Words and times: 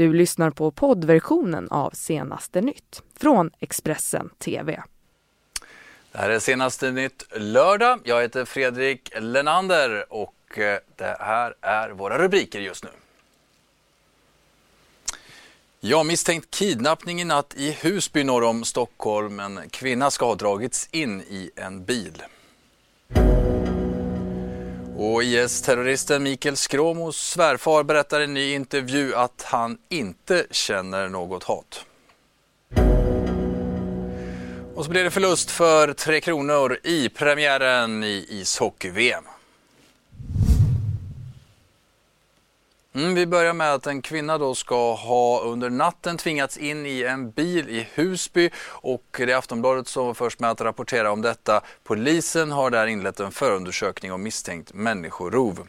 Du 0.00 0.12
lyssnar 0.12 0.50
på 0.50 0.70
poddversionen 0.70 1.68
av 1.68 1.90
Senaste 1.90 2.60
nytt 2.60 3.02
från 3.16 3.50
Expressen 3.58 4.30
TV. 4.38 4.82
Det 6.12 6.18
här 6.18 6.30
är 6.30 6.38
Senaste 6.38 6.90
nytt 6.90 7.24
lördag. 7.36 8.00
Jag 8.04 8.22
heter 8.22 8.44
Fredrik 8.44 9.12
Lenander 9.20 10.12
och 10.12 10.58
eh, 10.58 10.78
det 10.96 11.16
här 11.20 11.54
är 11.60 11.90
våra 11.90 12.18
rubriker 12.18 12.60
just 12.60 12.84
nu. 12.84 12.90
Ja, 15.80 16.02
misstänkt 16.02 16.50
kidnappning 16.50 17.20
i 17.20 17.24
natt 17.24 17.54
i 17.56 17.72
Husby 17.82 18.24
norr 18.24 18.44
om 18.44 18.64
Stockholm. 18.64 19.40
En 19.40 19.60
kvinna 19.70 20.10
ska 20.10 20.26
ha 20.26 20.34
dragits 20.34 20.88
in 20.92 21.20
i 21.20 21.50
en 21.56 21.84
bil. 21.84 22.22
Och 25.02 25.22
IS-terroristen 25.22 26.22
Mikael 26.22 26.56
Skråmos 26.56 27.16
svärfar 27.16 27.82
berättar 27.82 28.20
i 28.20 28.24
en 28.24 28.34
ny 28.34 28.52
intervju 28.54 29.14
att 29.14 29.42
han 29.42 29.78
inte 29.88 30.46
känner 30.50 31.08
något 31.08 31.44
hat. 31.44 31.84
Och 34.74 34.84
så 34.84 34.90
blir 34.90 35.04
det 35.04 35.10
förlust 35.10 35.50
för 35.50 35.92
Tre 35.92 36.20
Kronor 36.20 36.78
i 36.82 37.08
premiären 37.08 38.04
i 38.04 38.26
ishockey-VM. 38.28 39.24
Mm, 42.94 43.14
vi 43.14 43.26
börjar 43.26 43.52
med 43.52 43.74
att 43.74 43.86
en 43.86 44.02
kvinna 44.02 44.38
då 44.38 44.54
ska 44.54 44.94
ha 44.94 45.40
under 45.40 45.70
natten 45.70 46.16
tvingats 46.16 46.56
in 46.56 46.86
i 46.86 47.02
en 47.02 47.30
bil 47.30 47.68
i 47.68 47.88
Husby 47.94 48.50
och 48.66 49.04
det 49.16 49.32
är 49.32 49.36
Aftonbladet 49.36 49.88
som 49.88 50.06
var 50.06 50.14
först 50.14 50.40
med 50.40 50.50
att 50.50 50.60
rapportera 50.60 51.12
om 51.12 51.22
detta. 51.22 51.60
Polisen 51.84 52.52
har 52.52 52.70
där 52.70 52.86
inlett 52.86 53.20
en 53.20 53.32
förundersökning 53.32 54.12
om 54.12 54.22
misstänkt 54.22 54.74
människorov. 54.74 55.66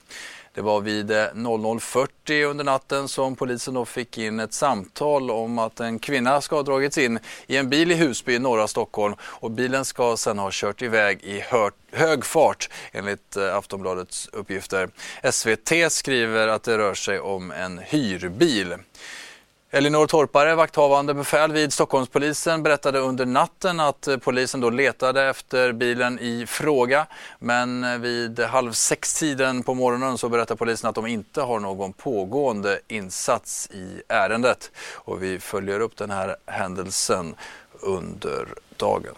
Det 0.53 0.61
var 0.61 0.81
vid 0.81 1.11
eh, 1.11 1.15
00.40 1.15 2.43
under 2.43 2.63
natten 2.63 3.07
som 3.07 3.35
polisen 3.35 3.73
då 3.73 3.85
fick 3.85 4.17
in 4.17 4.39
ett 4.39 4.53
samtal 4.53 5.31
om 5.31 5.59
att 5.59 5.79
en 5.79 5.99
kvinna 5.99 6.41
ska 6.41 6.55
ha 6.55 6.63
dragits 6.63 6.97
in 6.97 7.19
i 7.47 7.57
en 7.57 7.69
bil 7.69 7.91
i 7.91 7.95
Husby 7.95 8.33
i 8.33 8.39
norra 8.39 8.67
Stockholm 8.67 9.15
och 9.21 9.51
bilen 9.51 9.85
ska 9.85 10.17
sedan 10.17 10.39
ha 10.39 10.49
kört 10.51 10.81
iväg 10.81 11.23
i 11.23 11.43
hög 11.91 12.25
fart 12.25 12.69
enligt 12.91 13.35
eh, 13.35 13.55
Aftonbladets 13.55 14.29
uppgifter. 14.31 14.89
SVT 15.31 15.91
skriver 15.91 16.47
att 16.47 16.63
det 16.63 16.77
rör 16.77 16.93
sig 16.93 17.19
om 17.19 17.51
en 17.51 17.77
hyrbil. 17.77 18.75
Elinor 19.73 20.07
Torpare, 20.07 20.55
vakthavande 20.55 21.13
befäl 21.13 21.51
vid 21.51 21.73
Stockholmspolisen, 21.73 22.63
berättade 22.63 22.99
under 22.99 23.25
natten 23.25 23.79
att 23.79 24.07
eh, 24.07 24.17
polisen 24.17 24.61
då 24.61 24.69
letade 24.69 25.23
efter 25.23 25.71
bilen 25.73 26.19
i 26.19 26.45
fråga. 26.47 27.07
Men 27.39 27.83
eh, 27.83 27.97
vid 27.97 28.39
halv 28.39 28.71
sex-tiden 28.71 29.63
på 29.63 29.73
morgonen 29.73 30.17
så 30.17 30.29
berättar 30.29 30.55
polisen 30.55 30.89
att 30.89 30.95
de 30.95 31.07
inte 31.07 31.41
har 31.41 31.59
någon 31.59 31.93
pågående 31.93 32.79
insats 32.87 33.69
i 33.71 34.01
ärendet. 34.07 34.71
Och 34.93 35.23
vi 35.23 35.39
följer 35.39 35.79
upp 35.79 35.97
den 35.97 36.11
här 36.11 36.35
händelsen 36.45 37.35
under 37.81 38.47
dagen. 38.77 39.15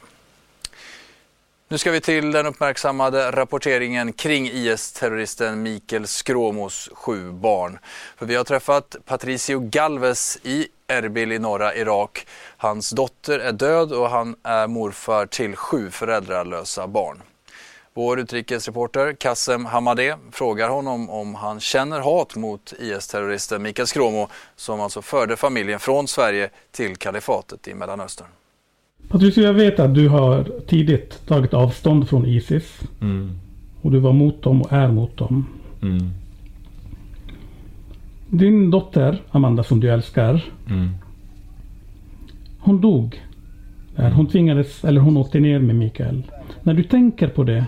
Nu 1.74 1.78
ska 1.78 1.92
vi 1.92 2.02
till 2.02 2.32
den 2.32 2.46
uppmärksammade 2.46 3.32
rapporteringen 3.32 4.14
kring 4.14 4.50
IS-terroristen 4.50 5.64
Mikael 5.64 6.08
Skråmos 6.08 6.90
sju 6.94 7.32
barn. 7.32 7.80
För 8.18 8.26
vi 8.26 8.36
har 8.36 8.44
träffat 8.44 8.96
Patricio 9.06 9.60
Galvez 9.60 10.38
i 10.44 10.68
Erbil 10.88 11.32
i 11.32 11.40
norra 11.40 11.76
Irak. 11.76 12.28
Hans 12.58 12.90
dotter 12.90 13.40
är 13.40 13.52
död 13.52 13.92
och 13.92 14.10
han 14.10 14.36
är 14.44 14.68
morfar 14.68 15.26
till 15.26 15.56
sju 15.56 15.92
föräldralösa 15.92 16.88
barn. 16.88 17.22
Vår 17.94 18.20
utrikesreporter 18.20 19.14
Kassem 19.14 19.66
Hamadeh 19.66 20.18
frågar 20.32 20.70
honom 20.70 21.10
om 21.10 21.36
han 21.36 21.60
känner 21.60 22.00
hat 22.00 22.36
mot 22.36 22.74
IS-terroristen 22.80 23.62
Mikael 23.62 23.88
Skråmo 23.88 24.30
som 24.56 24.82
alltså 24.82 25.02
förde 25.02 25.36
familjen 25.36 25.80
från 25.80 26.08
Sverige 26.08 26.50
till 26.72 26.96
kalifatet 26.96 27.68
i 27.68 27.74
Mellanöstern. 27.74 28.28
Patricia, 29.10 29.44
jag 29.44 29.54
vet 29.54 29.80
att 29.80 29.96
du 29.96 30.08
har 30.08 30.48
tidigt 30.68 31.28
tagit 31.28 31.54
avstånd 31.54 32.10
från 32.10 32.26
Isis. 32.26 32.82
Mm. 33.02 33.32
Och 33.82 33.92
du 33.92 34.00
var 34.00 34.14
mot 34.14 34.42
dem 34.42 34.62
och 34.62 34.74
är 34.74 34.92
mot 34.92 35.18
dem. 35.18 35.46
Mm. 35.82 36.10
Din 38.30 38.72
dotter, 38.72 39.22
Amanda, 39.32 39.64
som 39.64 39.80
du 39.80 39.90
älskar. 39.90 40.44
Mm. 40.70 40.90
Hon 42.60 42.82
dog. 42.82 43.22
Hon 43.96 44.28
tvingades, 44.28 44.84
eller 44.86 45.02
hon 45.02 45.18
åkte 45.18 45.40
ner 45.40 45.60
med 45.60 45.76
Mikael. 45.76 46.24
När 46.64 46.74
du 46.74 46.84
tänker 46.84 47.28
på 47.28 47.44
det 47.44 47.66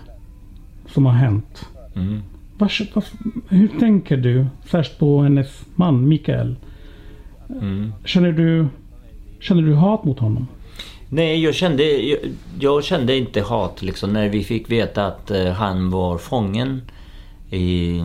som 0.88 1.06
har 1.06 1.14
hänt. 1.14 1.70
Mm. 1.96 2.22
Vars, 2.58 2.82
vars, 2.94 3.12
hur 3.50 3.68
tänker 3.68 4.18
du? 4.18 4.46
Först 4.64 5.00
på 5.00 5.22
hennes 5.22 5.66
man 5.76 6.08
Mikael. 6.08 6.56
Mm. 7.50 7.94
Känner, 8.06 8.32
du, 8.32 8.68
känner 9.40 9.62
du 9.62 9.74
hat 9.74 10.04
mot 10.04 10.20
honom? 10.20 10.48
Nej, 11.16 11.44
jag 11.44 11.56
kände, 11.56 11.84
jag, 11.84 12.20
jag, 12.60 12.84
kände 12.84 13.16
inte 13.18 13.42
hat 13.42 13.82
liksom 13.82 14.14
när 14.14 14.30
vi 14.30 14.44
fick 14.44 14.72
veta 14.72 15.06
att 15.06 15.32
uh, 15.32 15.48
han 15.48 15.90
var 15.90 16.18
fången 16.18 16.82
i... 17.50 18.02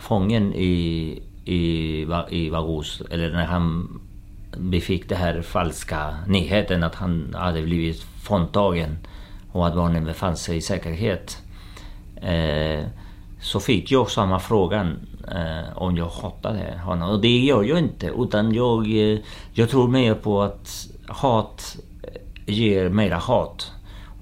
Fången 0.00 0.54
i, 0.54 1.22
i, 1.44 2.06
i 2.30 2.50
Vagos. 2.50 3.02
Eller 3.10 3.30
när 3.30 3.44
han... 3.44 4.00
Vi 4.56 4.80
fick 4.80 5.08
den 5.08 5.18
här 5.18 5.42
falska 5.42 6.16
nyheten 6.26 6.82
att 6.82 6.94
han 6.94 7.34
hade 7.38 7.62
blivit 7.62 8.02
fråntagen 8.02 8.98
och 9.52 9.66
att 9.66 9.74
barnen 9.74 10.04
befann 10.04 10.36
sig 10.36 10.56
i 10.56 10.60
säkerhet. 10.60 11.38
Eh, 12.16 12.84
så 13.40 13.60
fick 13.60 13.90
jag 13.90 14.10
samma 14.10 14.40
frågan 14.40 14.98
eh, 15.28 15.78
om 15.78 15.96
jag 15.96 16.08
hatade 16.08 16.80
honom. 16.84 17.10
Och 17.10 17.20
det 17.20 17.38
gör 17.38 17.62
jag 17.62 17.78
inte. 17.78 18.06
Utan 18.06 18.54
jag, 18.54 18.86
eh, 18.86 19.18
jag 19.52 19.70
tror 19.70 19.88
mer 19.88 20.14
på 20.14 20.42
att 20.42 20.90
hat 21.10 21.76
eh, 22.02 22.54
ger 22.54 22.88
mera 22.88 23.16
hat. 23.16 23.72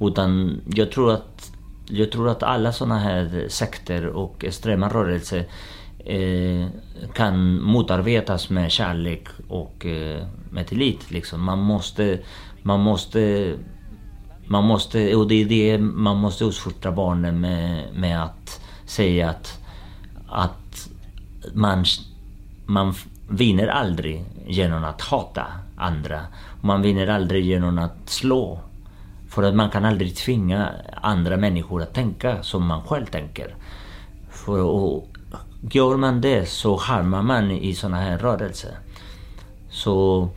Utan 0.00 0.60
jag 0.75 0.93
tror 0.93 1.12
att, 1.12 1.53
jag 1.87 2.12
tror 2.12 2.28
att 2.28 2.43
alla 2.43 2.72
sådana 2.72 2.99
här 2.99 3.47
sekter 3.49 4.06
och 4.06 4.44
extrema 4.44 4.88
rörelser 4.88 5.48
eh, 5.98 6.66
kan 7.15 7.62
motarbetas 7.62 8.50
med 8.50 8.71
kärlek 8.71 9.28
och 9.48 9.87
eh, 9.87 10.27
med 10.50 10.66
tillit. 10.66 11.10
Liksom. 11.10 11.44
Man 11.44 11.59
måste, 11.59 12.19
man 12.62 12.81
måste, 12.81 13.54
man 14.47 14.65
måste, 14.65 15.15
och 15.15 15.28
det 15.28 15.34
är 15.34 15.44
det 15.44 15.78
man 15.78 16.16
måste 16.16 16.44
uppfostra 16.44 16.93
barnen 16.93 17.41
med, 17.41 17.94
med 17.94 18.25
att 18.25 18.60
säga 18.84 19.31
att, 19.31 19.59
att 20.28 20.88
man, 21.54 21.84
man 22.66 22.94
vinner 23.28 23.69
aldrig 23.69 24.25
genom 24.47 24.84
att 24.84 25.00
hata 25.00 25.47
andra. 25.77 26.21
Man 26.61 26.83
vinner 26.83 27.06
aldrig 27.06 27.44
genom 27.44 27.78
att 27.78 28.09
slå. 28.11 28.61
För 29.28 29.43
att 29.43 29.55
man 29.55 29.71
kan 29.71 29.84
aldrig 29.84 30.16
tvinga 30.16 30.71
andra 31.03 31.37
människor 31.37 31.83
att 31.83 31.94
tänka 31.94 32.43
som 32.43 32.66
man 32.66 32.83
själv 32.83 33.06
tänker. 33.06 33.55
För 34.31 34.61
och 34.61 35.09
gör 35.72 35.97
man 35.97 36.21
det 36.21 36.49
så 36.49 36.77
harmar 36.77 37.22
man 37.22 37.50
i 37.50 37.75
sådana 37.75 37.97
här 37.97 38.19
rörelser. 38.19 38.78
Så 39.71 40.28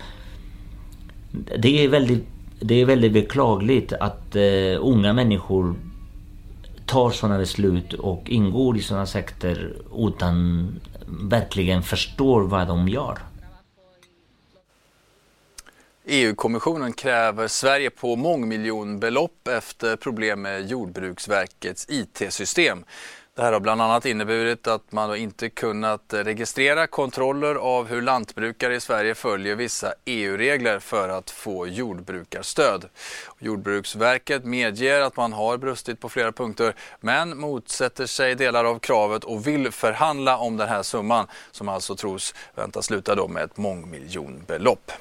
det 1.58 1.84
är 1.84 1.88
väldigt, 1.88 2.26
det 2.60 2.82
är 2.82 2.86
väldigt 2.86 3.14
beklagligt 3.14 3.94
att 3.94 4.36
eh, 4.36 4.78
unga 4.80 5.14
människor 5.14 5.76
tar 6.86 7.10
sådana 7.10 7.38
beslut 7.38 7.94
och 7.94 8.30
ingår 8.30 8.78
i 8.78 8.82
sådana 8.82 9.06
sekter 9.06 9.74
utan 9.98 10.68
verkligen 11.12 11.84
förstår 11.84 12.42
vad 12.42 12.68
de 12.68 12.88
gör. 12.88 13.20
EU-kommissionen 16.06 16.94
kräver 16.94 17.48
Sverige 17.48 17.90
på 17.90 18.16
mångmiljonbelopp 18.16 19.48
efter 19.48 19.96
problem 19.96 20.42
med 20.42 20.70
Jordbruksverkets 20.70 21.86
IT-system. 21.90 22.84
Det 23.36 23.42
här 23.42 23.54
har 23.54 23.60
bland 23.60 23.82
annat 23.82 24.06
inneburit 24.06 24.68
att 24.68 24.92
man 24.92 25.16
inte 25.16 25.50
kunnat 25.50 26.02
registrera 26.10 26.88
kontroller 26.88 27.56
av 27.56 27.88
hur 27.88 28.02
lantbrukare 28.02 28.76
i 28.76 28.80
Sverige 28.80 29.16
följer 29.16 29.56
vissa 29.56 29.94
EU-regler 30.06 30.80
för 30.80 31.10
att 31.10 31.30
få 31.30 31.68
jordbrukarstöd. 31.68 32.90
Jordbruksverket 33.40 34.46
medger 34.46 35.02
att 35.02 35.18
man 35.18 35.34
har 35.34 35.58
brustit 35.58 36.00
på 36.00 36.10
flera 36.10 36.32
punkter 36.32 36.76
men 37.00 37.38
motsätter 37.38 38.06
sig 38.06 38.36
delar 38.36 38.66
av 38.66 38.80
kravet 38.80 39.24
och 39.24 39.48
vill 39.48 39.72
förhandla 39.72 40.38
om 40.38 40.58
den 40.58 40.70
här 40.70 40.84
summan 40.84 41.28
som 41.52 41.70
alltså 41.70 41.96
tros 41.96 42.36
väntas 42.56 42.86
sluta 42.86 43.16
då 43.16 43.28
med 43.28 43.44
ett 43.44 43.58
mångmiljonbelopp. 43.58 44.92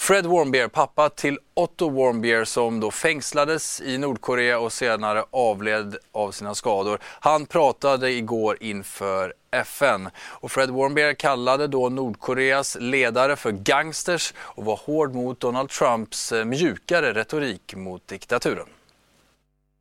Fred 0.00 0.26
Warmbier, 0.26 0.68
pappa 0.68 1.08
till 1.08 1.38
Otto 1.54 1.88
Warmbier 1.88 2.44
som 2.44 2.80
då 2.80 2.90
fängslades 2.90 3.80
i 3.80 3.98
Nordkorea 3.98 4.58
och 4.58 4.72
senare 4.72 5.24
avled 5.30 5.96
av 6.12 6.30
sina 6.30 6.54
skador. 6.54 6.98
Han 7.02 7.46
pratade 7.46 8.12
igår 8.12 8.56
inför 8.60 9.34
FN 9.50 10.08
och 10.16 10.52
Fred 10.52 10.70
Warmbier 10.70 11.14
kallade 11.14 11.66
då 11.66 11.88
Nordkoreas 11.88 12.76
ledare 12.80 13.36
för 13.36 13.52
gangsters 13.52 14.34
och 14.38 14.64
var 14.64 14.80
hård 14.86 15.14
mot 15.14 15.40
Donald 15.40 15.68
Trumps 15.68 16.32
eh, 16.32 16.44
mjukare 16.44 17.12
retorik 17.12 17.74
mot 17.76 18.08
diktaturen. 18.08 18.66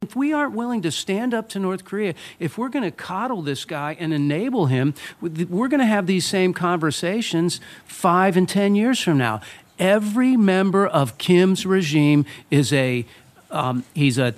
If 0.02 0.16
we 0.16 0.34
aren't 0.34 0.56
willing 0.56 0.82
to 0.82 0.92
stand 0.92 1.34
up 1.34 1.50
to 1.50 1.60
North 1.60 1.84
Korea, 1.84 2.14
if 2.40 2.58
we're 2.58 2.72
going 2.72 2.92
to 2.92 2.98
coddle 3.08 3.46
this 3.46 3.66
guy 3.66 3.98
and 4.00 4.14
enable 4.14 4.66
him, 4.66 4.94
we're 5.22 5.70
going 5.70 5.82
to 5.82 5.96
have 5.96 6.08
these 6.08 6.28
same 6.28 6.54
conversations 6.54 7.62
five 7.86 8.38
and 8.38 8.50
ten 8.50 8.76
years 8.76 9.04
from 9.04 9.18
now. 9.18 9.42
Every 9.80 10.36
member 10.36 10.86
of 10.86 11.18
Kim's 11.18 11.66
regime 11.66 12.26
is 12.52 12.74
a 12.74 13.06
um, 13.50 13.86
he's 13.96 14.18
a 14.18 14.36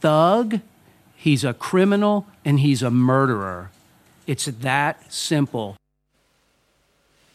thug, 0.00 0.60
he's 1.14 1.44
a 1.44 1.52
criminal, 1.52 2.26
and 2.44 2.60
he's 2.60 2.82
a 2.82 2.90
murderer. 2.90 3.70
It's 4.26 4.46
that 4.46 5.12
simple. 5.12 5.76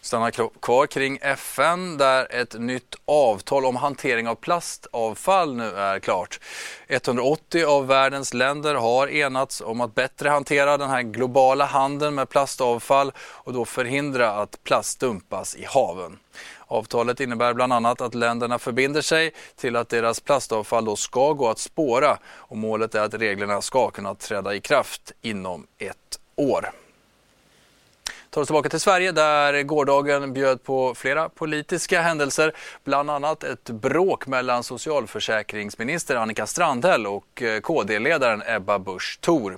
stannar 0.05 0.31
kvar 0.59 0.87
kring 0.87 1.19
FN 1.21 1.97
där 1.97 2.27
ett 2.29 2.53
nytt 2.59 2.95
avtal 3.05 3.65
om 3.65 3.75
hantering 3.75 4.27
av 4.27 4.35
plastavfall 4.35 5.55
nu 5.55 5.75
är 5.75 5.99
klart. 5.99 6.39
180 6.87 7.65
av 7.65 7.87
världens 7.87 8.33
länder 8.33 8.75
har 8.75 9.07
enats 9.07 9.61
om 9.61 9.81
att 9.81 9.95
bättre 9.95 10.29
hantera 10.29 10.77
den 10.77 10.89
här 10.89 11.01
globala 11.01 11.65
handeln 11.65 12.15
med 12.15 12.29
plastavfall 12.29 13.11
och 13.17 13.53
då 13.53 13.65
förhindra 13.65 14.31
att 14.31 14.63
plast 14.63 14.99
dumpas 14.99 15.55
i 15.55 15.65
haven. 15.65 16.19
Avtalet 16.67 17.19
innebär 17.19 17.53
bland 17.53 17.73
annat 17.73 18.01
att 18.01 18.15
länderna 18.15 18.59
förbinder 18.59 19.01
sig 19.01 19.33
till 19.55 19.75
att 19.75 19.89
deras 19.89 20.19
plastavfall 20.19 20.85
då 20.85 20.95
ska 20.95 21.33
gå 21.33 21.49
att 21.49 21.59
spåra 21.59 22.17
och 22.25 22.57
målet 22.57 22.95
är 22.95 23.01
att 23.01 23.13
reglerna 23.13 23.61
ska 23.61 23.89
kunna 23.89 24.15
träda 24.15 24.55
i 24.55 24.59
kraft 24.59 25.11
inom 25.21 25.67
ett 25.77 26.19
år 26.35 26.82
tar 28.33 28.41
oss 28.41 28.47
tillbaka 28.47 28.69
till 28.69 28.79
Sverige 28.79 29.11
där 29.11 29.63
gårdagen 29.63 30.33
bjöd 30.33 30.63
på 30.63 30.95
flera 30.95 31.29
politiska 31.29 32.01
händelser. 32.01 32.53
Bland 32.83 33.09
annat 33.09 33.43
ett 33.43 33.69
bråk 33.69 34.27
mellan 34.27 34.63
socialförsäkringsminister 34.63 36.15
Annika 36.15 36.47
Strandhäll 36.47 37.07
och 37.07 37.41
eh, 37.41 37.59
KD-ledaren 37.59 38.43
Ebba 38.47 38.79
Busch 38.79 39.19
Thor. 39.21 39.57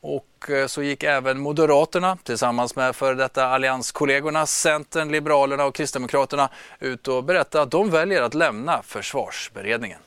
Och 0.00 0.50
eh, 0.50 0.66
så 0.66 0.82
gick 0.82 1.02
även 1.02 1.40
Moderaterna 1.40 2.18
tillsammans 2.22 2.76
med 2.76 2.96
för 2.96 3.14
detta 3.14 3.46
allianskollegorna 3.46 4.46
Centern, 4.46 5.12
Liberalerna 5.12 5.64
och 5.64 5.74
Kristdemokraterna 5.74 6.48
ut 6.80 7.08
och 7.08 7.24
berättade 7.24 7.62
att 7.62 7.70
de 7.70 7.90
väljer 7.90 8.22
att 8.22 8.34
lämna 8.34 8.82
försvarsberedningen. 8.82 9.98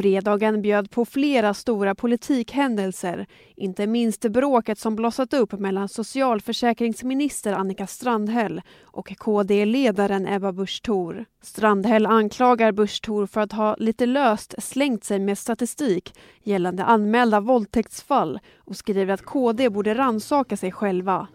Fredagen 0.00 0.62
bjöd 0.62 0.90
på 0.90 1.04
flera 1.04 1.54
stora 1.54 1.94
politikhändelser, 1.94 3.26
inte 3.56 3.86
minst 3.86 4.20
bråket 4.20 4.78
som 4.78 4.96
blossat 4.96 5.34
upp 5.34 5.52
mellan 5.52 5.88
socialförsäkringsminister 5.88 7.52
Annika 7.52 7.86
Strandhäll 7.86 8.62
och 8.82 9.12
KD-ledaren 9.18 10.26
Ebba 10.26 10.52
Busch 10.52 10.82
Thor. 10.82 11.24
Strandhäll 11.42 12.06
anklagar 12.06 12.72
Busch 12.72 13.02
Thor 13.02 13.26
för 13.26 13.40
att 13.40 13.52
ha 13.52 13.76
lite 13.78 14.06
löst 14.06 14.54
slängt 14.58 15.04
sig 15.04 15.18
med 15.18 15.38
statistik 15.38 16.14
gällande 16.42 16.84
anmälda 16.84 17.40
våldtäktsfall 17.40 18.38
och 18.58 18.76
skriver 18.76 19.14
att 19.14 19.24
KD 19.24 19.70
borde 19.70 19.94
ransaka 19.94 20.56
sig 20.56 20.72
själva. 20.72 21.28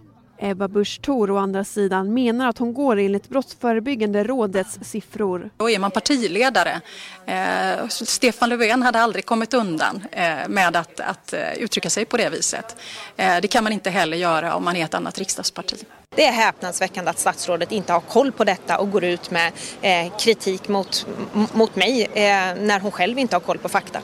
Ebba 0.46 0.68
Busch 0.68 1.02
Thor 1.02 1.32
å 1.32 1.38
andra 1.38 1.64
sidan 1.64 2.14
menar 2.14 2.50
att 2.50 2.58
hon 2.58 2.74
går 2.74 3.00
enligt 3.00 3.30
Brottsförebyggande 3.30 4.24
rådets 4.24 4.80
siffror. 4.82 5.50
Då 5.58 5.70
är 5.70 5.80
man 5.80 5.92
partiledare. 5.92 6.82
Eh, 7.26 7.88
Stefan 7.88 8.50
Löfven 8.50 8.82
hade 8.82 9.00
aldrig 9.00 9.26
kommit 9.26 9.54
undan 9.54 10.04
eh, 10.12 10.48
med 10.48 10.76
att, 10.76 11.00
att 11.00 11.34
eh, 11.34 11.54
uttrycka 11.54 11.90
sig 11.90 12.06
på 12.06 12.18
det 12.18 12.30
viset. 12.30 12.76
Eh, 13.18 13.38
det 13.42 13.48
kan 13.48 13.64
man 13.64 13.74
inte 13.74 13.90
heller 13.90 14.18
göra 14.18 14.56
om 14.56 14.64
man 14.64 14.76
är 14.76 14.86
ett 14.86 14.94
annat 14.94 15.20
riksdagsparti. 15.20 15.78
Det 16.16 16.26
är 16.26 16.32
häpnadsväckande 16.32 17.10
att 17.10 17.20
statsrådet 17.20 17.72
inte 17.72 17.94
har 17.94 18.00
koll 18.00 18.32
på 18.32 18.44
detta 18.44 18.80
och 18.80 18.92
går 18.92 19.04
ut 19.04 19.32
med 19.32 19.52
eh, 19.82 20.18
kritik 20.18 20.68
mot, 20.68 21.08
mot 21.54 21.76
mig 21.76 22.02
eh, 22.04 22.56
när 22.62 22.80
hon 22.80 22.92
själv 22.92 23.20
inte 23.20 23.36
har 23.36 23.42
koll 23.42 23.58
på 23.58 23.70
fakta. 23.70 24.00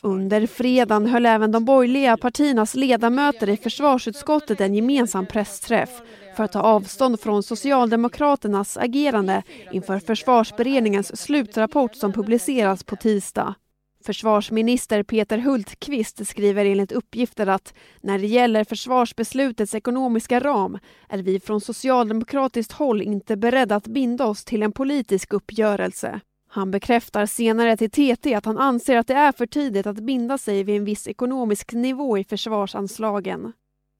Under 0.00 0.46
fredagen 0.46 1.06
höll 1.06 1.26
även 1.26 1.52
de 1.52 1.64
borgerliga 1.64 2.16
partiernas 2.16 2.74
ledamöter 2.74 3.48
i 3.48 3.56
försvarsutskottet 3.56 4.60
en 4.60 4.74
gemensam 4.74 5.26
pressträff 5.26 6.00
för 6.36 6.44
att 6.44 6.52
ta 6.52 6.60
avstånd 6.60 7.20
från 7.20 7.42
Socialdemokraternas 7.42 8.76
agerande 8.76 9.42
inför 9.72 9.98
försvarsberedningens 9.98 11.22
slutrapport 11.22 11.94
som 11.94 12.12
publiceras 12.12 12.84
på 12.84 12.96
tisdag. 12.96 13.54
Försvarsminister 14.04 15.02
Peter 15.02 15.38
Hultqvist 15.38 16.26
skriver 16.26 16.64
enligt 16.64 16.92
uppgifter 16.92 17.46
att 17.46 17.74
när 18.00 18.18
det 18.18 18.26
gäller 18.26 18.64
försvarsbeslutets 18.64 19.74
ekonomiska 19.74 20.40
ram 20.40 20.78
är 21.08 21.18
vi 21.18 21.40
från 21.40 21.60
socialdemokratiskt 21.60 22.72
håll 22.72 23.02
inte 23.02 23.36
beredda 23.36 23.76
att 23.76 23.86
binda 23.86 24.26
oss 24.26 24.44
till 24.44 24.62
en 24.62 24.72
politisk 24.72 25.32
uppgörelse. 25.32 26.20
Han 26.54 26.70
bekräftar 26.70 27.26
senare 27.26 27.76
till 27.76 27.90
TT 27.90 28.34
att 28.34 28.44
han 28.44 28.58
anser 28.58 28.96
att 28.96 29.06
det 29.06 29.14
är 29.14 29.32
för 29.32 29.46
tidigt 29.46 29.86
att 29.86 29.96
binda 29.96 30.38
sig 30.38 30.64
vid 30.64 30.76
en 30.76 30.84
viss 30.84 31.08
ekonomisk 31.08 31.72
nivå 31.72 32.18
i 32.18 32.24
försvarsanslagen. 32.24 33.52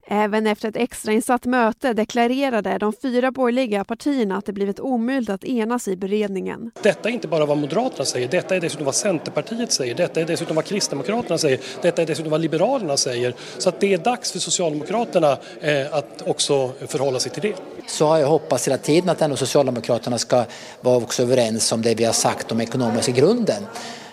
Även 0.07 0.47
efter 0.47 0.69
ett 0.69 0.75
extrainsatt 0.75 1.45
möte 1.45 1.93
deklarerade 1.93 2.77
de 2.77 2.93
fyra 3.01 3.31
borgerliga 3.31 3.83
partierna 3.83 4.37
att 4.37 4.45
det 4.45 4.53
blivit 4.53 4.79
omöjligt 4.79 5.29
att 5.29 5.43
enas 5.43 5.87
i 5.87 5.95
beredningen. 5.95 6.71
Detta 6.81 7.09
är 7.09 7.13
inte 7.13 7.27
bara 7.27 7.45
vad 7.45 7.57
Moderaterna 7.57 8.05
säger, 8.05 8.27
detta 8.27 8.55
är 8.55 8.61
dessutom 8.61 8.85
vad 8.85 8.95
Centerpartiet 8.95 9.71
säger, 9.71 9.95
detta 9.95 10.21
är 10.21 10.25
dessutom 10.25 10.55
vad 10.55 10.65
Kristdemokraterna 10.65 11.37
säger, 11.37 11.59
detta 11.81 12.01
är 12.01 12.05
dessutom 12.05 12.31
vad 12.31 12.41
Liberalerna 12.41 12.97
säger. 12.97 13.35
Så 13.57 13.69
att 13.69 13.79
det 13.79 13.93
är 13.93 13.97
dags 13.97 14.31
för 14.31 14.39
Socialdemokraterna 14.39 15.37
eh, 15.61 15.93
att 15.93 16.21
också 16.27 16.71
förhålla 16.87 17.19
sig 17.19 17.31
till 17.31 17.41
det. 17.41 17.55
Så 17.87 18.07
har 18.07 18.17
jag 18.17 18.27
hoppats 18.27 18.67
hela 18.67 18.77
tiden 18.77 19.09
att 19.09 19.21
ändå 19.21 19.35
Socialdemokraterna 19.35 20.17
ska 20.17 20.45
vara 20.81 20.97
också 20.97 21.23
överens 21.23 21.71
om 21.71 21.81
det 21.81 21.95
vi 21.95 22.03
har 22.03 22.13
sagt 22.13 22.51
om 22.51 22.61
ekonomiska 22.61 23.11
grunden. 23.11 23.63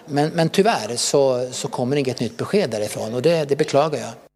Men, 0.06 0.30
men 0.30 0.48
tyvärr 0.48 0.96
så, 0.96 1.48
så 1.52 1.68
kommer 1.68 1.96
inget 1.96 2.20
nytt 2.20 2.36
besked 2.36 2.70
därifrån 2.70 3.14
och 3.14 3.22
det, 3.22 3.48
det 3.48 3.56
beklagar 3.56 3.98
jag 3.98 4.29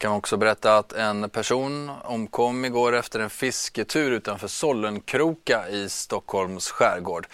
kan 0.00 0.12
också 0.12 0.36
berätta 0.36 0.78
att 0.78 0.92
en 0.92 1.30
person 1.30 1.90
omkom 2.04 2.64
igår 2.64 2.96
efter 2.96 3.20
en 3.20 3.30
fisketur 3.30 4.10
utanför 4.10 4.48
Sollenkroka 4.48 5.68
i 5.68 5.88
Stockholms 5.88 6.70
skärgård. 6.70 7.26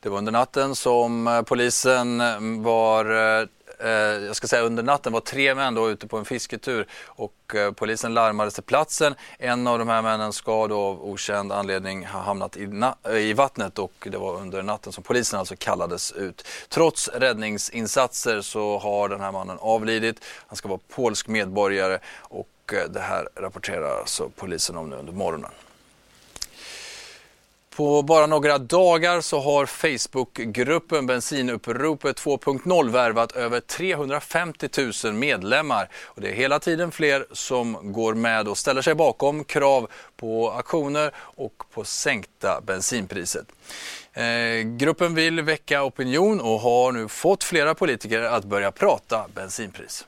Det 0.00 0.08
var 0.08 0.18
under 0.18 0.32
natten 0.32 0.74
som 0.74 1.44
polisen 1.46 2.22
var 2.62 3.38
eh, 3.40 3.46
Eh, 3.80 3.90
jag 4.26 4.36
ska 4.36 4.46
säga 4.46 4.62
under 4.62 4.82
natten 4.82 5.12
var 5.12 5.20
tre 5.20 5.54
män 5.54 5.74
då 5.74 5.90
ute 5.90 6.06
på 6.06 6.16
en 6.16 6.24
fisketur 6.24 6.86
och 7.06 7.54
eh, 7.54 7.72
polisen 7.72 8.14
larmades 8.14 8.54
till 8.54 8.62
platsen. 8.62 9.14
En 9.38 9.66
av 9.66 9.78
de 9.78 9.88
här 9.88 10.02
männen 10.02 10.32
ska 10.32 10.66
då 10.66 10.80
av 10.80 11.04
okänd 11.04 11.52
anledning 11.52 12.06
ha 12.06 12.20
hamnat 12.20 12.56
i, 12.56 12.82
eh, 13.04 13.16
i 13.16 13.32
vattnet 13.32 13.78
och 13.78 14.08
det 14.10 14.18
var 14.18 14.36
under 14.36 14.62
natten 14.62 14.92
som 14.92 15.04
polisen 15.04 15.38
alltså 15.38 15.56
kallades 15.58 16.12
ut. 16.12 16.46
Trots 16.68 17.08
räddningsinsatser 17.08 18.40
så 18.40 18.78
har 18.78 19.08
den 19.08 19.20
här 19.20 19.32
mannen 19.32 19.56
avlidit. 19.60 20.24
Han 20.46 20.56
ska 20.56 20.68
vara 20.68 20.80
polsk 20.94 21.28
medborgare 21.28 21.98
och 22.18 22.72
eh, 22.72 22.90
det 22.90 23.00
här 23.00 23.28
rapporterar 23.34 24.00
alltså 24.00 24.30
polisen 24.36 24.76
om 24.76 24.90
nu 24.90 24.96
under 24.96 25.12
morgonen. 25.12 25.50
På 27.78 28.02
bara 28.02 28.26
några 28.26 28.58
dagar 28.58 29.20
så 29.20 29.40
har 29.40 29.66
Facebookgruppen 29.66 31.06
Bensinuppropet 31.06 32.20
2.0 32.20 32.90
värvat 32.90 33.32
över 33.32 33.60
350 33.60 34.68
000 35.04 35.14
medlemmar. 35.14 35.88
Och 36.04 36.20
det 36.20 36.28
är 36.28 36.32
hela 36.32 36.58
tiden 36.58 36.90
fler 36.90 37.26
som 37.32 37.92
går 37.92 38.14
med 38.14 38.48
och 38.48 38.58
ställer 38.58 38.82
sig 38.82 38.94
bakom 38.94 39.44
krav 39.44 39.90
på 40.16 40.50
aktioner 40.50 41.14
och 41.16 41.64
på 41.74 41.84
sänkta 41.84 42.60
bensinpriset. 42.60 43.46
Eh, 44.12 44.60
gruppen 44.76 45.14
vill 45.14 45.40
väcka 45.40 45.84
opinion 45.84 46.40
och 46.40 46.60
har 46.60 46.92
nu 46.92 47.08
fått 47.08 47.44
flera 47.44 47.74
politiker 47.74 48.22
att 48.22 48.44
börja 48.44 48.72
prata 48.72 49.26
bensinpris. 49.34 50.06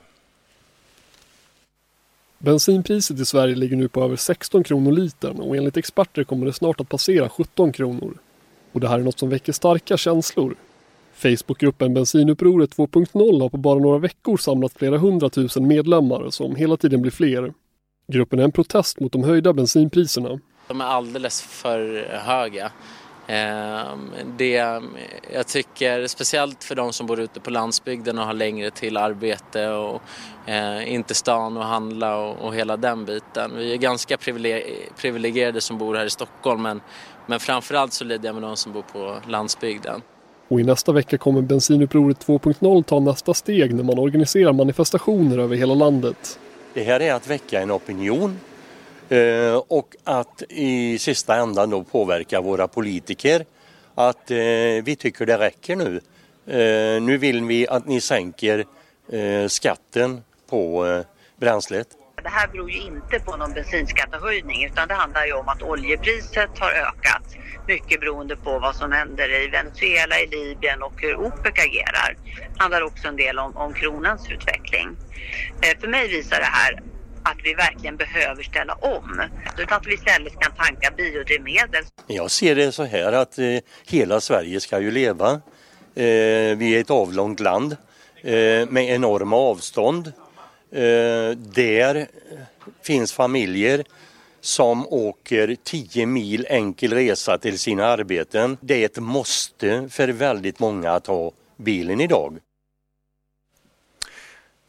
Bensinpriset 2.43 3.19
i 3.19 3.25
Sverige 3.25 3.55
ligger 3.55 3.77
nu 3.77 3.87
på 3.87 4.03
över 4.03 4.15
16 4.15 4.63
kronor 4.63 4.91
litern 4.91 5.39
och 5.39 5.57
enligt 5.57 5.77
experter 5.77 6.23
kommer 6.23 6.45
det 6.45 6.53
snart 6.53 6.79
att 6.79 6.89
passera 6.89 7.29
17 7.29 7.71
kronor. 7.71 8.17
Och 8.71 8.79
det 8.79 8.87
här 8.87 8.99
är 8.99 9.03
något 9.03 9.19
som 9.19 9.29
väcker 9.29 9.53
starka 9.53 9.97
känslor. 9.97 10.55
Facebookgruppen 11.13 11.93
Bensinupproret 11.93 12.77
2.0 12.77 13.41
har 13.41 13.49
på 13.49 13.57
bara 13.57 13.79
några 13.79 13.97
veckor 13.97 14.37
samlat 14.37 14.73
flera 14.73 14.97
hundratusen 14.97 15.67
medlemmar 15.67 16.29
som 16.29 16.55
hela 16.55 16.77
tiden 16.77 17.01
blir 17.01 17.11
fler. 17.11 17.53
Gruppen 18.07 18.39
är 18.39 18.43
en 18.43 18.51
protest 18.51 18.99
mot 18.99 19.11
de 19.11 19.23
höjda 19.23 19.53
bensinpriserna. 19.53 20.39
De 20.67 20.81
är 20.81 20.85
alldeles 20.85 21.41
för 21.41 22.07
höga. 22.11 22.71
Ehm, 23.31 24.09
det, 24.37 24.79
jag 25.33 25.47
tycker 25.47 26.07
speciellt 26.07 26.63
för 26.63 26.75
de 26.75 26.93
som 26.93 27.07
bor 27.07 27.19
ute 27.19 27.39
på 27.39 27.49
landsbygden 27.49 28.19
och 28.19 28.25
har 28.25 28.33
längre 28.33 28.71
till 28.71 28.97
arbete 28.97 29.69
och 29.69 30.01
eh, 30.45 30.93
inte 30.93 31.13
stan 31.13 31.57
och 31.57 31.63
handla 31.63 32.17
och, 32.17 32.45
och, 32.45 32.55
hela 32.55 32.77
den 32.77 33.05
biten. 33.05 33.51
Vi 33.57 33.73
är 33.73 33.77
ganska 33.77 34.17
privilegierade 34.97 35.61
som 35.61 35.77
bor 35.77 35.95
här 35.95 36.05
i 36.05 36.09
Stockholm 36.09 36.61
men, 36.61 36.81
men 37.25 37.39
framförallt 37.39 37.93
så 37.93 38.03
lider 38.03 38.25
jag 38.25 38.35
med 38.35 38.43
de 38.43 38.57
som 38.57 38.73
bor 38.73 38.81
på 38.81 39.17
landsbygden. 39.27 40.01
Och 40.47 40.59
i 40.59 40.63
nästa 40.63 40.91
vecka 40.91 41.17
kommer 41.17 41.41
Bensinupproret 41.41 42.27
2.0 42.27 42.83
ta 42.83 42.99
nästa 42.99 43.33
steg 43.33 43.75
när 43.75 43.83
man 43.83 43.99
organiserar 43.99 44.53
manifestationer 44.53 45.37
över 45.37 45.55
hela 45.55 45.73
landet. 45.73 46.39
Det 46.73 46.83
här 46.83 46.99
är 46.99 47.13
att 47.13 47.27
väcka 47.27 47.61
en 47.61 47.71
opinion 47.71 48.39
Eh, 49.11 49.63
och 49.67 49.95
att 50.03 50.43
i 50.49 50.99
sista 50.99 51.35
ändan 51.35 51.69
då 51.69 51.83
påverka 51.83 52.41
våra 52.41 52.67
politiker 52.67 53.45
att 53.95 54.31
eh, 54.31 54.37
vi 54.83 54.95
tycker 54.99 55.25
det 55.25 55.37
räcker 55.37 55.75
nu. 55.75 56.01
Eh, 56.47 57.01
nu 57.01 57.17
vill 57.17 57.43
vi 57.43 57.67
att 57.67 57.87
ni 57.87 58.01
sänker 58.01 58.65
eh, 59.11 59.47
skatten 59.47 60.23
på 60.49 60.87
eh, 60.87 61.05
bränslet. 61.39 61.87
Det 62.23 62.29
här 62.29 62.47
beror 62.47 62.71
ju 62.71 62.81
inte 62.81 63.19
på 63.19 63.37
någon 63.37 63.53
bensinskattehöjning 63.53 64.65
utan 64.65 64.87
det 64.87 64.93
handlar 64.93 65.25
ju 65.25 65.33
om 65.33 65.47
att 65.47 65.61
oljepriset 65.61 66.59
har 66.59 66.71
ökat. 66.71 67.23
Mycket 67.67 67.99
beroende 67.99 68.35
på 68.35 68.59
vad 68.59 68.75
som 68.75 68.91
händer 68.91 69.43
i 69.43 69.47
Venezuela, 69.47 70.19
i 70.19 70.27
Libyen 70.27 70.83
och 70.83 70.93
hur 71.01 71.15
OPEC 71.15 71.53
agerar. 71.65 72.17
Det 72.53 72.61
handlar 72.61 72.81
också 72.81 73.07
en 73.07 73.15
del 73.15 73.39
om, 73.39 73.57
om 73.57 73.73
kronans 73.73 74.29
utveckling. 74.29 74.89
Eh, 75.61 75.79
för 75.79 75.87
mig 75.87 76.07
visar 76.07 76.39
det 76.39 76.45
här 76.45 76.90
att 77.23 77.37
vi 77.43 77.53
verkligen 77.53 77.97
behöver 77.97 78.43
ställa 78.43 78.73
om. 78.73 79.21
Utan 79.57 79.77
att 79.77 79.87
vi 79.87 79.93
istället 79.93 80.39
kan 80.39 80.51
tanka 80.51 80.91
biodrivmedel. 80.97 81.83
Jag 82.07 82.31
ser 82.31 82.55
det 82.55 82.71
så 82.71 82.83
här 82.83 83.11
att 83.13 83.39
eh, 83.39 83.45
hela 83.87 84.21
Sverige 84.21 84.59
ska 84.59 84.79
ju 84.79 84.91
leva. 84.91 85.31
Eh, 85.95 86.57
vi 86.57 86.75
är 86.75 86.81
ett 86.81 86.91
avlångt 86.91 87.39
land 87.39 87.77
eh, 88.21 88.69
med 88.69 88.89
enorma 88.89 89.35
avstånd. 89.35 90.07
Eh, 90.71 91.37
där 91.37 92.07
finns 92.83 93.13
familjer 93.13 93.83
som 94.41 94.87
åker 94.87 95.55
10 95.63 96.05
mil 96.05 96.45
enkel 96.49 96.93
resa 96.93 97.37
till 97.37 97.59
sina 97.59 97.85
arbeten. 97.85 98.57
Det 98.61 98.81
är 98.81 98.85
ett 98.85 98.99
måste 98.99 99.89
för 99.89 100.07
väldigt 100.07 100.59
många 100.59 100.91
att 100.91 101.07
ha 101.07 101.31
bilen 101.57 102.01
idag. 102.01 102.37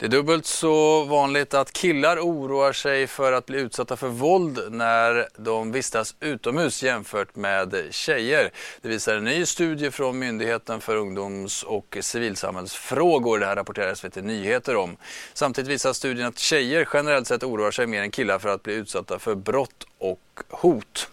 Det 0.03 0.07
är 0.07 0.11
dubbelt 0.11 0.45
så 0.45 1.03
vanligt 1.03 1.53
att 1.53 1.73
killar 1.73 2.19
oroar 2.19 2.73
sig 2.73 3.07
för 3.07 3.33
att 3.33 3.45
bli 3.45 3.59
utsatta 3.59 3.97
för 3.97 4.07
våld 4.07 4.59
när 4.71 5.27
de 5.37 5.71
vistas 5.71 6.15
utomhus 6.19 6.83
jämfört 6.83 7.35
med 7.35 7.75
tjejer. 7.91 8.51
Det 8.81 8.89
visar 8.89 9.15
en 9.15 9.23
ny 9.23 9.45
studie 9.45 9.91
från 9.91 10.19
Myndigheten 10.19 10.81
för 10.81 10.95
ungdoms 10.95 11.63
och 11.63 11.97
civilsamhällsfrågor. 12.01 13.39
Det 13.39 13.45
här 13.45 13.55
rapporterar 13.55 13.95
SVT 13.95 14.15
Nyheter 14.15 14.75
om. 14.75 14.97
Samtidigt 15.33 15.71
visar 15.71 15.93
studien 15.93 16.27
att 16.27 16.39
tjejer 16.39 16.87
generellt 16.93 17.27
sett 17.27 17.43
oroar 17.43 17.71
sig 17.71 17.87
mer 17.87 18.01
än 18.01 18.11
killar 18.11 18.39
för 18.39 18.49
att 18.49 18.63
bli 18.63 18.73
utsatta 18.73 19.19
för 19.19 19.35
brott 19.35 19.87
och 19.97 20.21
hot. 20.49 21.09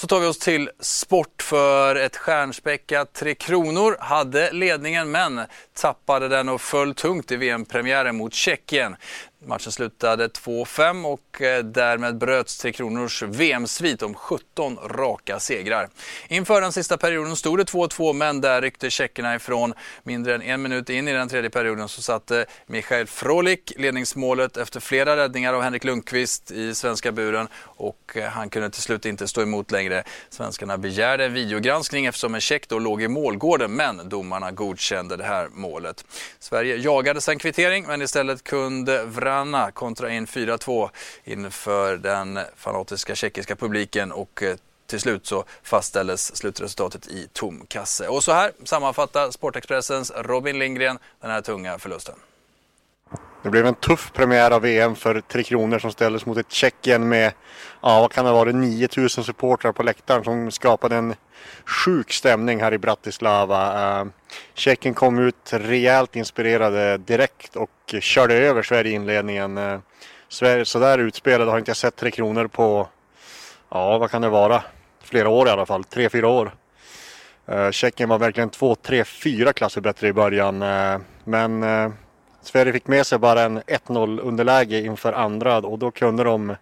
Så 0.00 0.06
tar 0.06 0.20
vi 0.20 0.26
oss 0.26 0.38
till 0.38 0.70
sport 0.80 1.42
för 1.42 1.96
ett 1.96 2.16
stjärnspäckat 2.16 3.12
Tre 3.12 3.34
Kronor 3.34 3.96
hade 4.00 4.52
ledningen 4.52 5.10
men 5.10 5.40
tappade 5.74 6.28
den 6.28 6.48
och 6.48 6.60
föll 6.60 6.94
tungt 6.94 7.32
i 7.32 7.36
VM-premiären 7.36 8.16
mot 8.16 8.34
Tjeckien. 8.34 8.96
Matchen 9.46 9.72
slutade 9.72 10.28
2-5 10.28 11.04
och 11.04 11.42
eh, 11.42 11.64
därmed 11.64 12.18
bröts 12.18 12.58
Tre 12.58 12.72
Kronors 12.72 13.22
VM-svit 13.22 14.02
om 14.02 14.14
17 14.14 14.78
raka 14.84 15.40
segrar. 15.40 15.88
Inför 16.28 16.60
den 16.60 16.72
sista 16.72 16.96
perioden 16.96 17.36
stod 17.36 17.58
det 17.58 17.64
2-2 17.64 18.12
men 18.12 18.40
där 18.40 18.62
ryckte 18.62 18.90
tjeckerna 18.90 19.34
ifrån. 19.34 19.74
Mindre 20.02 20.34
än 20.34 20.42
en 20.42 20.62
minut 20.62 20.90
in 20.90 21.08
i 21.08 21.12
den 21.12 21.28
tredje 21.28 21.50
perioden 21.50 21.88
så 21.88 22.02
satte 22.02 22.46
Michael 22.66 23.06
Frolik 23.06 23.72
ledningsmålet 23.76 24.56
efter 24.56 24.80
flera 24.80 25.16
räddningar 25.16 25.54
av 25.54 25.62
Henrik 25.62 25.84
Lundqvist 25.84 26.50
i 26.50 26.74
svenska 26.74 27.12
buren 27.12 27.48
och 27.64 28.12
eh, 28.14 28.24
han 28.24 28.50
kunde 28.50 28.70
till 28.70 28.82
slut 28.82 29.06
inte 29.06 29.28
stå 29.28 29.42
emot 29.42 29.70
längre. 29.70 30.02
Svenskarna 30.30 30.78
begärde 30.78 31.24
en 31.24 31.32
videogranskning 31.32 32.06
eftersom 32.06 32.34
en 32.34 32.40
tjeck 32.40 32.68
då 32.68 32.78
låg 32.78 33.02
i 33.02 33.08
målgården 33.08 33.72
men 33.72 34.08
domarna 34.08 34.50
godkände 34.50 35.16
det 35.16 35.24
här 35.24 35.48
målet. 35.52 36.04
Sverige 36.38 36.76
jagade 36.76 37.20
sen 37.20 37.38
kvittering 37.38 37.86
men 37.86 38.02
istället 38.02 38.44
kunde 38.44 39.04
Vrana 39.30 39.70
kontra 39.70 40.10
in 40.10 40.26
4-2 40.26 40.90
inför 41.24 41.96
den 41.96 42.38
fanatiska 42.56 43.14
tjeckiska 43.14 43.56
publiken 43.56 44.12
och 44.12 44.42
eh, 44.42 44.56
till 44.86 45.00
slut 45.00 45.26
så 45.26 45.44
fastställdes 45.62 46.36
slutresultatet 46.36 47.06
i 47.06 47.28
tom 47.32 47.66
kasse. 47.68 48.08
Och 48.08 48.24
så 48.24 48.32
här 48.32 48.52
sammanfattar 48.64 49.30
Sportexpressens 49.30 50.12
Robin 50.16 50.58
Lindgren 50.58 50.98
den 51.20 51.30
här 51.30 51.40
tunga 51.40 51.78
förlusten. 51.78 52.14
Det 53.42 53.50
blev 53.50 53.66
en 53.66 53.74
tuff 53.74 54.12
premiär 54.12 54.50
av 54.50 54.62
VM 54.62 54.94
för 54.94 55.20
Tre 55.20 55.42
Kronor 55.42 55.78
som 55.78 55.92
ställdes 55.92 56.26
mot 56.26 56.38
ett 56.38 56.52
Tjeckien 56.52 57.08
med, 57.08 57.32
ja 57.80 58.00
vad 58.00 58.12
kan 58.12 58.24
det 58.24 58.32
vara, 58.32 58.52
9000 58.52 59.24
supportrar 59.24 59.72
på 59.72 59.82
läktaren 59.82 60.24
som 60.24 60.50
skapade 60.50 60.96
en 60.96 61.14
sjuk 61.64 62.12
stämning 62.12 62.60
här 62.60 62.74
i 62.74 62.78
Bratislava. 62.78 64.00
Eh, 64.00 64.06
Tjeckien 64.54 64.94
kom 64.94 65.18
ut 65.18 65.50
rejält 65.52 66.16
inspirerade 66.16 66.98
direkt 66.98 67.56
och 67.56 67.94
körde 68.00 68.34
över 68.34 68.62
Sverige 68.62 68.92
i 68.92 68.94
inledningen. 68.94 69.80
Sådär 70.28 70.64
Sverige, 70.64 71.04
utspelade 71.04 71.50
har 71.50 71.58
inte 71.58 71.70
jag 71.70 71.76
sett 71.76 71.96
Tre 71.96 72.10
Kronor 72.10 72.46
på, 72.46 72.88
ja 73.68 73.98
vad 73.98 74.10
kan 74.10 74.22
det 74.22 74.28
vara, 74.28 74.62
flera 75.02 75.28
år 75.28 75.48
i 75.48 75.50
alla 75.50 75.66
fall, 75.66 75.84
tre, 75.84 76.08
fyra 76.08 76.28
år. 76.28 76.54
Eh, 77.46 77.70
Tjeckien 77.70 78.08
var 78.08 78.18
verkligen 78.18 78.50
två, 78.50 78.74
tre, 78.74 79.04
fyra 79.04 79.52
klasser 79.52 79.80
bättre 79.80 80.08
i 80.08 80.12
början. 80.12 80.58
Men 81.24 81.62
Sverige 82.42 82.72
fick 82.72 82.86
med 82.86 83.06
sig 83.06 83.18
bara 83.18 83.42
en 83.42 83.60
1-0 83.60 84.20
underläge 84.20 84.80
inför 84.80 85.12
andra 85.12 85.58
och 85.58 85.78
då 85.78 85.90
kunde 85.90 86.24
de 86.24 86.56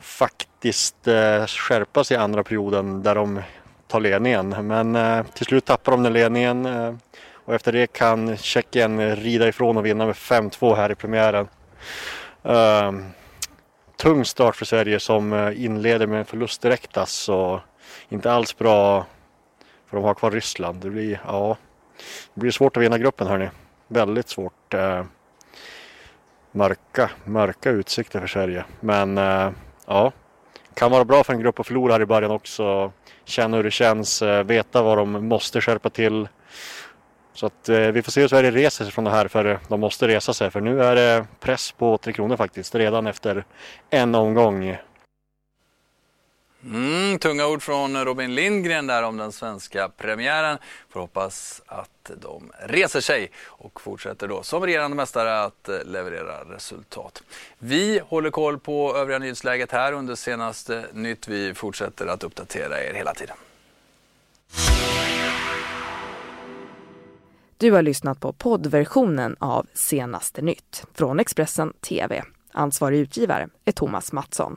faktiskt 0.00 1.08
eh, 1.08 1.46
skärpa 1.46 2.04
sig 2.04 2.16
i 2.16 2.20
andra 2.20 2.44
perioden 2.44 3.02
där 3.02 3.14
de 3.14 3.42
tar 3.86 4.00
ledningen. 4.00 4.48
Men 4.66 4.96
eh, 4.96 5.26
till 5.34 5.46
slut 5.46 5.64
tappar 5.64 5.92
de 5.92 6.02
den 6.02 6.12
ledningen 6.12 6.66
eh, 6.66 6.94
och 7.44 7.54
efter 7.54 7.72
det 7.72 7.92
kan 7.92 8.36
Tjeckien 8.36 9.16
rida 9.16 9.48
ifrån 9.48 9.76
och 9.76 9.86
vinna 9.86 10.06
med 10.06 10.14
5-2 10.14 10.76
här 10.76 10.92
i 10.92 10.94
premiären. 10.94 11.48
Eh, 12.42 12.92
tung 13.96 14.24
start 14.24 14.56
för 14.56 14.64
Sverige 14.64 15.00
som 15.00 15.32
eh, 15.32 15.64
inleder 15.64 16.06
med 16.06 16.18
en 16.18 16.24
förlust 16.24 16.62
direkt 16.62 16.96
alltså. 16.96 17.60
Inte 18.08 18.32
alls 18.32 18.58
bra 18.58 19.06
för 19.86 19.96
de 19.96 20.04
har 20.04 20.14
kvar 20.14 20.30
Ryssland. 20.30 20.80
Det 20.80 20.90
blir, 20.90 21.20
ja, 21.26 21.56
det 22.34 22.40
blir 22.40 22.50
svårt 22.50 22.76
att 22.76 22.82
vinna 22.82 22.98
gruppen 22.98 23.26
hörni 23.26 23.48
väldigt 23.94 24.28
svårt. 24.28 24.74
Eh, 24.74 25.04
mörka, 26.52 27.10
mörka 27.24 27.70
utsikter 27.70 28.20
för 28.20 28.26
Sverige. 28.26 28.64
Men 28.80 29.18
eh, 29.18 29.50
ja, 29.86 30.12
kan 30.74 30.90
vara 30.90 31.04
bra 31.04 31.24
för 31.24 31.32
en 31.32 31.40
grupp 31.40 31.60
att 31.60 31.66
förlora 31.66 31.92
här 31.92 32.02
i 32.02 32.06
början 32.06 32.30
också. 32.30 32.92
Känna 33.24 33.56
hur 33.56 33.64
det 33.64 33.70
känns, 33.70 34.22
eh, 34.22 34.44
veta 34.44 34.82
vad 34.82 34.98
de 34.98 35.28
måste 35.28 35.60
skärpa 35.60 35.90
till. 35.90 36.28
Så 37.34 37.46
att 37.46 37.68
eh, 37.68 37.78
vi 37.78 38.02
får 38.02 38.12
se 38.12 38.20
hur 38.20 38.28
Sverige 38.28 38.50
reser 38.50 38.84
sig 38.84 38.92
från 38.92 39.04
det 39.04 39.10
här 39.10 39.28
för 39.28 39.58
de 39.68 39.80
måste 39.80 40.08
resa 40.08 40.34
sig 40.34 40.50
för 40.50 40.60
nu 40.60 40.82
är 40.84 40.94
det 40.94 41.26
press 41.40 41.72
på 41.72 41.98
Tre 41.98 42.12
Kronor 42.12 42.36
faktiskt 42.36 42.74
redan 42.74 43.06
efter 43.06 43.44
en 43.90 44.14
omgång. 44.14 44.76
Mm, 46.66 47.18
tunga 47.18 47.46
ord 47.46 47.62
från 47.62 48.04
Robin 48.04 48.34
Lindgren 48.34 48.86
där 48.86 49.02
om 49.02 49.16
den 49.16 49.32
svenska 49.32 49.88
premiären. 49.88 50.58
Får 50.90 51.00
hoppas 51.00 51.62
att 51.66 52.10
de 52.22 52.52
reser 52.66 53.00
sig 53.00 53.30
och 53.44 53.80
fortsätter 53.80 54.28
då 54.28 54.42
som 54.42 54.62
regerande 54.62 54.96
mästare 54.96 55.42
att 55.42 55.68
eh, 55.68 55.84
leverera 55.84 56.54
resultat. 56.54 57.22
Vi 57.58 58.00
håller 58.06 58.30
koll 58.30 58.58
på 58.58 58.96
övriga 58.96 59.18
nyhetsläget 59.18 59.72
här 59.72 59.92
under 59.92 60.14
senaste 60.14 60.84
nytt. 60.92 61.28
Vi 61.28 61.54
fortsätter 61.54 62.06
att 62.06 62.24
uppdatera 62.24 62.84
er 62.84 62.94
hela 62.94 63.14
tiden. 63.14 63.36
Du 67.56 67.72
har 67.72 67.82
lyssnat 67.82 68.20
på 68.20 68.32
poddversionen 68.32 69.36
av 69.38 69.66
Senaste 69.74 70.42
nytt 70.42 70.84
från 70.94 71.20
Expressen 71.20 71.72
TV. 71.80 72.22
Ansvarig 72.52 72.98
utgivare 72.98 73.48
är 73.64 73.72
Thomas 73.72 74.12
Mattsson. 74.12 74.56